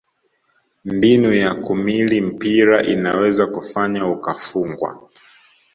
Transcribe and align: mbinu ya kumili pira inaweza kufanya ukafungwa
mbinu 0.85 1.33
ya 1.33 1.55
kumili 1.55 2.21
pira 2.31 2.83
inaweza 2.83 3.47
kufanya 3.47 4.05
ukafungwa 4.07 5.09